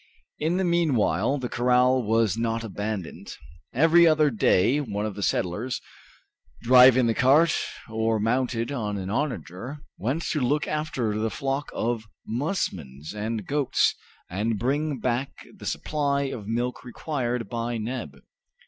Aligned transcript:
In 0.39 0.57
the 0.57 0.63
meanwhile 0.63 1.37
the 1.37 1.47
corral 1.47 2.01
was 2.01 2.35
not 2.35 2.63
abandoned. 2.63 3.37
Every 3.71 4.07
other 4.07 4.31
day 4.31 4.79
one 4.81 5.05
of 5.05 5.13
the 5.13 5.21
settlers, 5.21 5.79
driving 6.63 7.05
the 7.05 7.13
cart 7.13 7.55
or 7.87 8.19
mounted 8.19 8.71
on 8.71 8.97
an 8.97 9.11
onager, 9.11 9.77
went 9.99 10.23
to 10.31 10.39
look 10.41 10.67
after 10.67 11.19
the 11.19 11.29
flock 11.29 11.69
of 11.75 12.05
musmons 12.27 13.13
and 13.13 13.45
goats 13.45 13.93
and 14.27 14.57
bring 14.57 14.97
back 14.99 15.45
the 15.55 15.67
supply 15.67 16.23
of 16.23 16.47
milk 16.47 16.83
required 16.83 17.47
by 17.47 17.77
Neb. 17.77 18.17